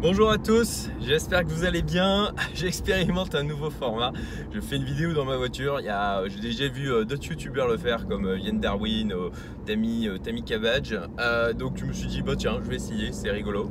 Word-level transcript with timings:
Bonjour 0.00 0.30
à 0.30 0.38
tous, 0.38 0.90
j'espère 1.00 1.42
que 1.42 1.48
vous 1.48 1.64
allez 1.64 1.82
bien. 1.82 2.32
J'expérimente 2.54 3.34
un 3.34 3.42
nouveau 3.42 3.68
format. 3.68 4.12
Je 4.52 4.60
fais 4.60 4.76
une 4.76 4.84
vidéo 4.84 5.12
dans 5.12 5.24
ma 5.24 5.36
voiture. 5.36 5.80
J'ai 5.80 6.40
déjà 6.40 6.68
vu 6.68 6.92
euh, 6.92 7.04
d'autres 7.04 7.26
youtubeurs 7.26 7.66
le 7.66 7.76
faire 7.76 8.06
comme 8.06 8.24
euh, 8.26 8.38
Yann 8.38 8.60
Darwin, 8.60 9.10
euh, 9.10 9.30
Tammy, 9.66 10.08
Tammy 10.22 10.44
Cabbage. 10.44 10.96
donc 11.58 11.78
je 11.78 11.84
me 11.84 11.92
suis 11.92 12.06
dit, 12.06 12.22
bah 12.22 12.34
tiens, 12.36 12.60
je 12.62 12.70
vais 12.70 12.76
essayer, 12.76 13.10
c'est 13.10 13.30
rigolo. 13.30 13.70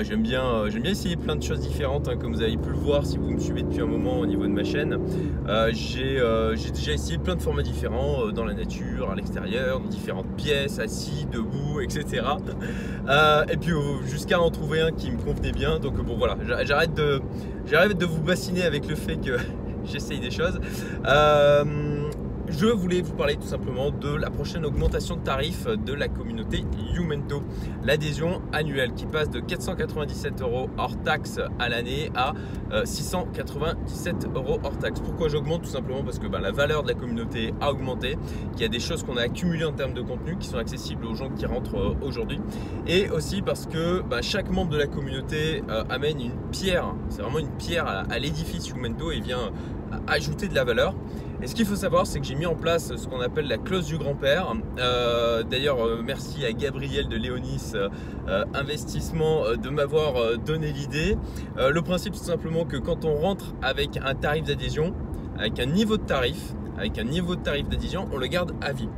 J'aime 0.00 0.22
bien, 0.22 0.64
bien 0.68 0.90
essayer 0.90 1.16
plein 1.16 1.36
de 1.36 1.42
choses 1.42 1.60
différentes, 1.60 2.08
hein, 2.08 2.16
comme 2.16 2.34
vous 2.34 2.42
avez 2.42 2.56
pu 2.56 2.70
le 2.70 2.76
voir 2.76 3.06
si 3.06 3.18
vous 3.18 3.30
me 3.30 3.38
suivez 3.38 3.62
depuis 3.62 3.80
un 3.80 3.86
moment 3.86 4.18
au 4.18 4.26
niveau 4.26 4.44
de 4.44 4.52
ma 4.52 4.64
chaîne. 4.64 4.98
J'ai 5.72 6.20
déjà 6.70 6.92
essayé 6.92 7.18
plein 7.18 7.36
de 7.36 7.42
formats 7.42 7.62
différents 7.62 8.32
dans 8.32 8.44
la 8.44 8.54
nature, 8.54 9.10
à 9.10 9.14
l'extérieur, 9.14 9.78
dans 9.78 9.86
différentes 9.86 10.34
pièces, 10.36 10.80
assis, 10.80 11.26
debout, 11.30 11.80
etc. 11.82 12.22
et 13.48 13.56
puis 13.56 13.72
jusqu'à 14.06 14.40
en 14.40 14.50
trouver 14.50 14.80
un 14.80 14.90
qui 14.90 15.12
me 15.12 15.18
convenait 15.18 15.52
bien 15.52 15.57
donc 15.58 16.00
bon 16.04 16.16
voilà, 16.16 16.36
j'arrête 16.64 16.94
de, 16.94 17.20
j'arrête 17.66 17.98
de 17.98 18.06
vous 18.06 18.20
bassiner 18.20 18.62
avec 18.62 18.88
le 18.88 18.94
fait 18.94 19.16
que 19.16 19.36
j'essaye 19.84 20.20
des 20.20 20.30
choses. 20.30 20.60
Euh, 21.06 21.64
je 22.50 22.66
voulais 22.66 23.02
vous 23.02 23.12
parler 23.12 23.36
tout 23.36 23.46
simplement 23.46 23.90
de 23.90 24.14
la 24.14 24.30
prochaine 24.30 24.64
augmentation 24.64 25.16
de 25.16 25.20
tarifs 25.20 25.66
de 25.66 25.92
la 25.92 26.08
communauté 26.08 26.64
Youmento. 26.94 27.42
L'adhésion 27.84 28.40
annuelle 28.52 28.94
qui 28.94 29.06
passe 29.06 29.30
de 29.30 29.40
497 29.40 30.40
euros 30.40 30.70
hors 30.78 30.96
taxe 31.02 31.40
à 31.58 31.68
l'année 31.68 32.10
à 32.14 32.32
697 32.84 34.24
euh, 34.24 34.28
euros 34.34 34.58
hors 34.62 34.78
taxe. 34.78 35.00
Pourquoi 35.00 35.28
j'augmente 35.28 35.62
Tout 35.62 35.70
simplement 35.70 36.02
parce 36.02 36.18
que 36.18 36.26
ben, 36.26 36.40
la 36.40 36.52
valeur 36.52 36.82
de 36.82 36.88
la 36.88 36.94
communauté 36.94 37.52
a 37.60 37.70
augmenté, 37.70 38.16
qu'il 38.52 38.62
y 38.62 38.64
a 38.64 38.68
des 38.68 38.80
choses 38.80 39.02
qu'on 39.02 39.16
a 39.16 39.22
accumulées 39.22 39.64
en 39.64 39.72
termes 39.72 39.94
de 39.94 40.02
contenu 40.02 40.36
qui 40.38 40.48
sont 40.48 40.58
accessibles 40.58 41.06
aux 41.06 41.14
gens 41.14 41.30
qui 41.30 41.46
rentrent 41.46 41.76
euh, 41.76 42.06
aujourd'hui. 42.06 42.40
Et 42.86 43.10
aussi 43.10 43.42
parce 43.42 43.66
que 43.66 44.00
ben, 44.00 44.22
chaque 44.22 44.50
membre 44.50 44.70
de 44.70 44.78
la 44.78 44.86
communauté 44.86 45.62
euh, 45.68 45.84
amène 45.90 46.20
une 46.20 46.50
pierre, 46.50 46.94
c'est 47.10 47.22
vraiment 47.22 47.40
une 47.40 47.56
pierre 47.58 47.86
à, 47.86 48.18
l'édifice 48.18 48.68
Youmento 48.68 49.12
et 49.12 49.20
vient 49.20 49.52
ajouter 50.06 50.48
de 50.48 50.54
la 50.54 50.64
valeur. 50.64 50.94
Et 51.40 51.46
ce 51.46 51.54
qu'il 51.54 51.66
faut 51.66 51.76
savoir, 51.76 52.04
c'est 52.04 52.18
que 52.18 52.26
j'ai 52.26 52.34
mis 52.34 52.46
en 52.46 52.56
place 52.56 52.96
ce 52.96 53.06
qu'on 53.06 53.20
appelle 53.20 53.46
la 53.46 53.58
clause 53.58 53.86
du 53.86 53.96
grand-père. 53.96 54.52
Euh, 54.78 55.44
d'ailleurs, 55.44 55.86
euh, 55.86 56.02
merci 56.04 56.44
à 56.44 56.52
Gabriel 56.52 57.06
de 57.06 57.16
Léonis 57.16 57.74
euh, 57.74 58.44
Investissement 58.54 59.44
de 59.54 59.70
m'avoir 59.70 60.36
donné 60.38 60.72
l'idée. 60.72 61.16
le 61.56 61.80
principe, 61.80 62.14
c'est 62.16 62.24
simplement 62.24 62.64
que 62.64 62.76
quand 62.76 63.04
on 63.04 63.14
rentre 63.14 63.54
avec 63.62 63.98
un 64.04 64.14
tarif 64.14 64.44
d'adhésion, 64.44 64.94
avec 65.38 65.60
un 65.60 65.66
niveau 65.66 65.96
de 65.96 66.02
tarif, 66.02 66.54
avec 66.76 66.98
un 66.98 67.04
niveau 67.04 67.36
de 67.36 67.42
tarif 67.42 67.68
d'adhésion, 67.68 68.08
on 68.12 68.16
le 68.16 68.26
garde 68.26 68.52
à 68.60 68.72
vie. 68.72 68.88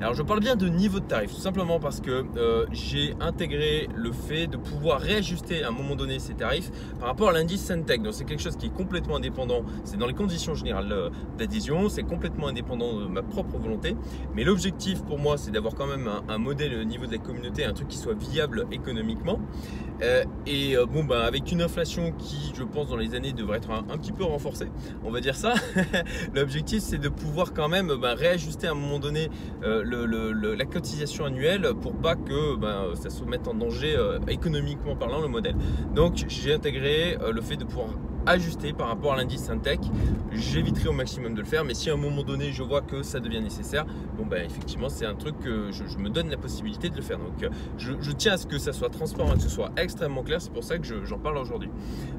Alors 0.00 0.14
je 0.14 0.22
parle 0.22 0.40
bien 0.40 0.56
de 0.56 0.66
niveau 0.66 0.98
de 0.98 1.04
tarif, 1.04 1.34
tout 1.34 1.42
simplement 1.42 1.78
parce 1.78 2.00
que 2.00 2.24
euh, 2.38 2.64
j'ai 2.72 3.14
intégré 3.20 3.86
le 3.94 4.12
fait 4.12 4.46
de 4.46 4.56
pouvoir 4.56 4.98
réajuster 4.98 5.62
à 5.62 5.68
un 5.68 5.72
moment 5.72 5.94
donné 5.94 6.18
ces 6.18 6.32
tarifs 6.32 6.70
par 6.98 7.08
rapport 7.08 7.28
à 7.28 7.32
l'indice 7.32 7.60
Centec. 7.60 8.02
Donc 8.02 8.14
c'est 8.14 8.24
quelque 8.24 8.42
chose 8.42 8.56
qui 8.56 8.66
est 8.66 8.74
complètement 8.74 9.16
indépendant, 9.16 9.62
c'est 9.84 9.98
dans 9.98 10.06
les 10.06 10.14
conditions 10.14 10.54
générales 10.54 10.90
euh, 10.90 11.10
d'adhésion, 11.36 11.90
c'est 11.90 12.02
complètement 12.02 12.48
indépendant 12.48 12.98
de 12.98 13.08
ma 13.08 13.22
propre 13.22 13.58
volonté. 13.58 13.94
Mais 14.34 14.42
l'objectif 14.42 15.02
pour 15.02 15.18
moi 15.18 15.36
c'est 15.36 15.50
d'avoir 15.50 15.74
quand 15.74 15.86
même 15.86 16.08
un, 16.28 16.38
modèle 16.38 16.80
au 16.80 16.84
niveau 16.84 17.04
de 17.04 17.12
la 17.12 17.18
communauté, 17.18 17.66
un 17.66 17.74
truc 17.74 17.88
qui 17.88 17.98
soit 17.98 18.14
viable 18.14 18.66
économiquement. 18.72 19.38
Euh, 20.00 20.24
et 20.46 20.76
bon 20.90 21.04
ben 21.04 21.20
avec 21.20 21.52
une 21.52 21.60
inflation 21.60 22.12
qui 22.12 22.54
je 22.56 22.64
pense 22.64 22.88
dans 22.88 22.96
les 22.96 23.14
années 23.14 23.34
devrait 23.34 23.58
être 23.58 23.70
un, 23.70 23.98
petit 23.98 24.12
peu 24.12 24.24
renforcée, 24.24 24.68
on 25.04 25.10
va 25.10 25.20
dire 25.20 25.36
ça. 25.36 25.52
L'objectif 26.34 26.80
c'est 26.80 26.96
de 26.96 27.10
pouvoir 27.10 27.52
quand 27.52 27.68
même 27.68 27.88
ben, 28.00 28.14
réajuster 28.14 28.66
à 28.66 28.70
un 28.70 28.74
moment 28.74 28.98
donné 28.98 29.28
la 29.90 30.64
cotisation 30.64 31.24
annuelle 31.24 31.72
pour 31.80 31.94
pas 31.94 32.16
que 32.16 32.56
ben, 32.56 32.94
ça 32.94 33.10
se 33.10 33.24
mette 33.24 33.48
en 33.48 33.54
danger 33.54 33.96
euh, 33.96 34.18
économiquement 34.28 34.96
parlant 34.96 35.20
le 35.20 35.28
modèle. 35.28 35.56
Donc 35.94 36.24
j'ai 36.28 36.52
intégré 36.54 37.16
euh, 37.20 37.32
le 37.32 37.40
fait 37.40 37.56
de 37.56 37.64
pouvoir 37.64 37.88
ajuster 38.26 38.72
par 38.72 38.88
rapport 38.88 39.14
à 39.14 39.16
l'indice 39.16 39.42
Syntec. 39.42 39.80
J'éviterai 40.32 40.88
au 40.88 40.92
maximum 40.92 41.34
de 41.34 41.40
le 41.40 41.46
faire, 41.46 41.64
mais 41.64 41.74
si 41.74 41.90
à 41.90 41.94
un 41.94 41.96
moment 41.96 42.22
donné 42.22 42.52
je 42.52 42.62
vois 42.62 42.80
que 42.80 43.02
ça 43.02 43.20
devient 43.20 43.40
nécessaire, 43.40 43.84
bon 44.16 44.26
ben 44.26 44.44
effectivement 44.44 44.88
c'est 44.88 45.06
un 45.06 45.14
truc 45.14 45.38
que 45.40 45.70
je, 45.72 45.98
me 45.98 46.08
donne 46.08 46.30
la 46.30 46.36
possibilité 46.36 46.88
de 46.88 46.96
le 46.96 47.02
faire. 47.02 47.18
Donc 47.18 47.42
euh, 47.42 47.48
je, 47.78 48.12
tiens 48.12 48.34
à 48.34 48.36
ce 48.36 48.46
que 48.46 48.58
ça 48.58 48.72
soit 48.72 48.90
transparent, 48.90 49.34
que 49.34 49.42
ce 49.42 49.48
soit 49.48 49.70
extrêmement 49.76 50.22
clair, 50.22 50.40
c'est 50.40 50.52
pour 50.52 50.64
ça 50.64 50.78
que 50.78 51.04
j'en 51.04 51.18
parle 51.18 51.38
aujourd'hui. 51.38 51.70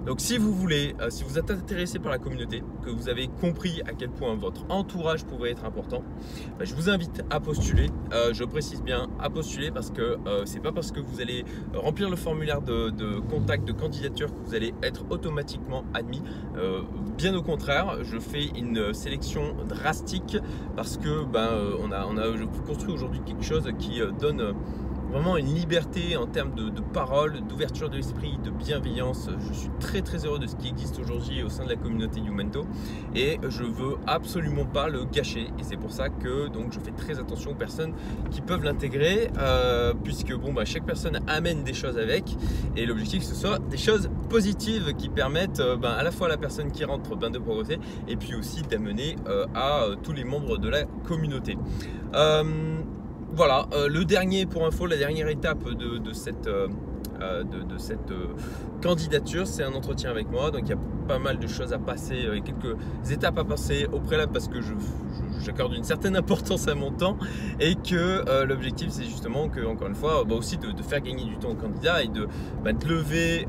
Donc 0.06 0.20
si 0.20 0.38
vous 0.38 0.54
voulez, 0.54 0.96
euh, 1.00 1.10
si 1.10 1.24
vous 1.24 1.38
êtes 1.38 1.50
intéressé 1.52 2.00
par 2.00 2.12
la 2.12 2.18
communauté, 2.18 2.64
que 2.84 2.90
vous 2.90 3.10
avez 3.10 3.28
compris 3.28 3.82
à 3.88 3.94
quel 3.94 4.10
point 4.10 4.36
votre 4.36 4.66
entourage 4.70 5.24
pouvait 5.26 5.52
être 5.52 5.66
important, 5.66 6.04
ben, 6.60 6.66
je 6.66 6.76
vous 6.76 6.90
invite 6.90 7.24
à 7.30 7.40
postuler. 7.40 7.90
Euh, 8.14 8.34
je 8.34 8.44
précise 8.44 8.82
bien 8.82 9.08
à 9.20 9.30
postuler 9.30 9.72
parce 9.72 9.92
que 9.92 10.18
c'est 10.46 10.62
pas 10.62 10.72
parce 10.72 10.92
que 10.92 11.00
vous 11.00 11.22
allez 11.22 11.46
remplir 11.74 12.10
le 12.10 12.16
formulaire 12.16 12.62
de 12.62 13.20
contact, 13.30 13.66
de 13.66 13.72
candidature 13.72 14.28
que 14.28 14.40
vous 14.46 14.56
allez 14.56 14.74
être 14.84 15.06
automatiquement 15.10 15.84
admis. 15.94 16.22
Euh, 16.58 16.82
bien 17.18 17.36
au 17.36 17.42
contraire, 17.42 17.98
je 18.04 18.18
fais 18.20 18.46
une 18.58 18.94
sélection 18.94 19.56
drastique 19.68 20.38
parce 20.76 20.98
que 20.98 21.24
ben, 21.26 21.40
euh, 21.40 21.76
on 21.82 21.92
a, 21.92 22.06
on 22.06 22.18
a 22.18 22.24
construit 22.66 22.94
aujourd'hui 22.94 23.22
quelque 23.26 23.44
chose 23.44 23.70
qui 23.80 24.02
euh, 24.02 24.12
donne 24.12 24.54
vraiment 25.12 25.36
une 25.36 25.54
liberté 25.54 26.16
en 26.16 26.26
termes 26.26 26.56
de, 26.56 26.72
parole, 26.94 27.42
d'ouverture 27.42 27.90
de 27.90 27.98
l'esprit, 27.98 28.38
de 28.46 28.50
bienveillance. 28.50 29.30
Je 29.46 29.54
suis 29.54 29.70
très 29.82 30.02
très 30.02 30.26
heureux 30.26 30.40
de 30.40 30.48
ce 30.48 30.56
qui 30.56 30.70
existe 30.70 31.00
aujourd'hui 31.00 31.44
au 31.44 31.50
sein 31.50 31.66
de 31.66 31.70
la 31.70 31.76
communauté 31.76 32.22
Youmento 32.22 32.66
et 33.14 33.38
je 33.50 33.64
veux 33.64 33.98
absolument 34.08 34.64
pas 34.64 34.88
le 34.88 35.04
gâcher 35.04 35.50
et 35.60 35.64
c'est 35.64 35.76
pour 35.76 35.92
ça 35.92 36.08
que 36.08 36.48
donc 36.48 36.72
je 36.72 36.80
fais 36.80 36.92
très 36.92 37.20
attention 37.20 37.52
aux 37.52 37.56
personnes 37.56 37.94
qui 38.32 38.40
peuvent 38.40 38.64
l'intégrer 38.64 39.30
puisque 40.02 40.34
bon 40.34 40.54
bah 40.54 40.64
chaque 40.64 40.86
personne 40.86 41.20
amène 41.28 41.66
des 41.66 41.74
choses 41.74 41.98
avec 41.98 42.24
et 42.78 42.86
l'objectif 42.86 43.24
ce 43.24 43.36
soit 43.36 43.60
des 43.60 43.78
choses 43.78 44.10
positives 44.32 44.94
qui 44.98 45.10
permettent 45.10 45.60
euh, 45.60 45.76
ben, 45.76 45.92
à 45.92 46.04
la 46.04 46.12
fois 46.12 46.28
à 46.28 46.30
la 46.30 46.38
personne 46.38 46.72
qui 46.72 46.86
rentre 46.86 47.16
de 47.18 47.38
progresser 47.38 47.80
et 48.08 48.16
puis 48.16 48.34
aussi 48.34 48.62
d'amener 48.62 49.18
euh, 49.28 49.46
à 49.54 49.88
tous 50.02 50.14
les 50.14 50.24
membres 50.24 50.58
de 50.58 50.70
la 50.70 50.86
communauté. 51.08 51.58
Voilà, 53.34 53.66
euh, 53.74 53.88
le 53.88 54.04
dernier 54.04 54.46
pour 54.46 54.66
info, 54.66 54.86
la 54.86 54.98
dernière 54.98 55.30
étape 55.30 55.64
de, 55.64 56.12
cette, 56.12 56.48
euh, 56.48 56.68
euh, 57.22 57.44
de, 57.44 57.78
cette 57.78 58.12
candidature, 58.82 59.48
c'est 59.48 59.64
un 59.64 59.74
entretien 59.74 60.10
avec 60.10 60.30
moi. 60.30 60.52
Donc 60.52 60.62
il 60.64 60.70
y 60.70 60.74
a 60.74 60.80
pas 61.08 61.20
mal 61.20 61.40
de 61.40 61.48
choses 61.48 61.74
à 61.74 61.80
passer, 61.80 62.16
et 62.34 62.42
quelques 62.42 62.76
étapes 63.10 63.38
à 63.40 63.44
passer 63.44 63.88
au 63.92 64.00
préalable 64.00 64.32
parce 64.32 64.48
que 64.48 64.60
j'accorde 65.44 65.74
une 65.74 65.84
certaine 65.84 66.16
importance 66.24 66.68
à 66.68 66.76
mon 66.76 66.92
temps 66.92 67.18
et 67.60 67.76
que 67.76 68.46
l'objectif 68.46 68.90
c'est 68.92 69.04
justement 69.04 69.50
que 69.50 69.66
encore 69.66 69.88
une 69.88 69.96
fois 69.96 70.24
bah, 70.24 70.36
aussi 70.36 70.58
de, 70.58 70.68
faire 70.84 71.02
gagner 71.02 71.26
du 71.26 71.38
temps 71.38 71.50
au 71.50 71.56
candidat 71.56 72.04
et 72.04 72.08
de, 72.08 72.28
bah, 72.64 72.72
lever 72.88 73.46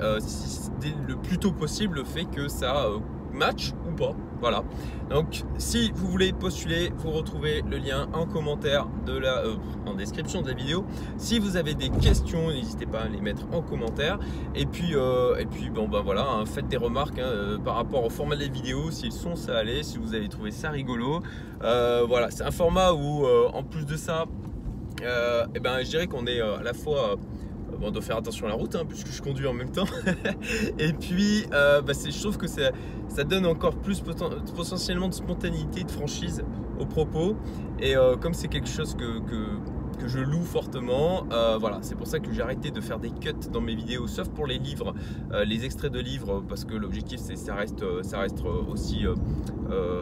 le 1.06 1.16
plus 1.16 1.38
tôt 1.38 1.52
possible 1.52 1.96
le 1.96 2.04
fait 2.04 2.24
que 2.24 2.48
ça 2.48 2.86
match 3.32 3.72
ou 3.88 3.94
pas. 3.94 4.14
Voilà. 4.42 4.64
Donc 5.08 5.44
si 5.56 5.92
vous 5.94 6.08
voulez 6.08 6.32
postuler, 6.32 6.90
vous 6.96 7.12
retrouvez 7.12 7.62
le 7.62 7.78
lien 7.78 8.08
en 8.12 8.26
commentaire 8.26 8.88
de 9.06 9.16
la, 9.16 9.38
euh, 9.38 9.54
en 9.86 9.94
description 9.94 10.42
de 10.42 10.48
la 10.48 10.54
vidéo. 10.54 10.84
Si 11.16 11.38
vous 11.38 11.56
avez 11.56 11.74
des 11.74 11.90
questions, 11.90 12.48
n'hésitez 12.48 12.86
pas 12.86 13.02
à 13.02 13.08
les 13.08 13.20
mettre 13.20 13.42
en 13.52 13.62
commentaire. 13.62 14.18
Et 14.56 14.66
puis, 14.66 14.96
euh, 14.96 15.36
et 15.36 15.46
puis 15.46 15.70
bon 15.70 15.86
ben 15.86 16.00
voilà, 16.00 16.26
hein, 16.28 16.44
faites 16.44 16.66
des 16.66 16.76
remarques 16.76 17.20
hein, 17.20 17.24
euh, 17.24 17.58
par 17.58 17.76
rapport 17.76 18.04
au 18.04 18.10
format 18.10 18.34
des 18.34 18.48
vidéos, 18.48 18.90
si 18.90 19.04
le 19.04 19.12
son 19.12 19.36
ça 19.36 19.58
allait, 19.58 19.84
si 19.84 19.98
vous 19.98 20.12
avez 20.12 20.28
trouvé 20.28 20.50
ça 20.50 20.70
rigolo. 20.70 21.20
voilà, 21.60 22.32
c'est 22.32 22.42
un 22.42 22.50
format 22.50 22.92
où 22.92 23.24
en 23.24 23.62
plus 23.62 23.86
de 23.86 23.96
ça, 23.96 24.24
et 25.00 25.06
eh 25.54 25.60
ben 25.60 25.78
je 25.84 25.88
dirais 25.88 26.08
qu'on 26.08 26.26
est 26.26 26.40
à 26.40 26.62
la 26.64 26.74
fois 26.74 27.16
on 27.80 27.90
doit 27.90 28.02
faire 28.02 28.16
attention 28.16 28.46
à 28.46 28.50
la 28.50 28.54
route 28.54 28.74
hein, 28.74 28.84
puisque 28.88 29.08
je 29.08 29.22
conduis 29.22 29.46
en 29.46 29.52
même 29.52 29.70
temps. 29.70 29.86
et 30.78 30.92
puis, 30.92 31.44
euh, 31.52 31.82
bah, 31.82 31.92
je 31.92 32.20
trouve 32.20 32.38
que 32.38 32.46
ça, 32.46 32.70
donne 33.24 33.46
encore 33.46 33.76
plus 33.76 34.00
potentiellement 34.00 35.08
de 35.08 35.14
spontanéité, 35.14 35.84
de 35.84 35.90
franchise 35.90 36.42
au 36.78 36.86
propos. 36.86 37.36
Et 37.80 37.96
euh, 37.96 38.16
comme 38.16 38.34
c'est 38.34 38.48
quelque 38.48 38.68
chose 38.68 38.94
que, 38.94 39.22
je 40.04 40.18
loue 40.18 40.42
fortement, 40.42 41.26
euh, 41.30 41.58
voilà, 41.60 41.78
c'est 41.82 41.94
pour 41.94 42.08
ça 42.08 42.18
que 42.18 42.32
j'ai 42.32 42.42
arrêté 42.42 42.72
de 42.72 42.80
faire 42.80 42.98
des 42.98 43.10
cuts 43.10 43.30
dans 43.52 43.60
mes 43.60 43.76
vidéos, 43.76 44.08
sauf 44.08 44.28
pour 44.30 44.46
les 44.46 44.58
livres, 44.58 44.94
les 45.44 45.64
extraits 45.64 45.92
de 45.92 46.00
livres, 46.00 46.42
parce 46.48 46.64
que 46.64 46.74
l'objectif 46.74 47.20
c'est 47.20 47.36
ça 47.36 47.54
reste, 47.54 47.84
ça 48.02 48.18
reste 48.18 48.42
aussi 48.68 49.04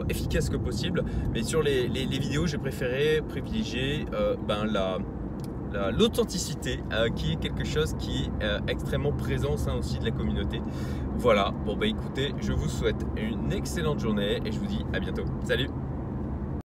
efficace 0.09 0.49
que 0.49 0.57
possible. 0.57 1.03
Mais 1.35 1.43
sur 1.43 1.61
les, 1.61 1.87
vidéos, 1.87 2.47
j'ai 2.47 2.57
préféré 2.57 3.21
privilégier 3.29 4.07
ben, 4.47 4.65
la 4.65 4.97
l'authenticité 5.91 6.83
euh, 6.91 7.09
qui 7.09 7.33
est 7.33 7.35
quelque 7.37 7.63
chose 7.63 7.95
qui 7.99 8.23
est 8.23 8.43
euh, 8.43 8.59
extrêmement 8.67 9.11
présent 9.11 9.53
au 9.53 9.57
sein 9.57 9.75
aussi 9.75 9.99
de 9.99 10.05
la 10.05 10.11
communauté. 10.11 10.61
Voilà, 11.17 11.53
bon 11.65 11.75
bah 11.75 11.87
écoutez, 11.87 12.33
je 12.39 12.51
vous 12.53 12.69
souhaite 12.69 13.05
une 13.15 13.51
excellente 13.51 13.99
journée 13.99 14.41
et 14.45 14.51
je 14.51 14.59
vous 14.59 14.67
dis 14.67 14.85
à 14.93 14.99
bientôt. 14.99 15.25
Salut 15.43 15.69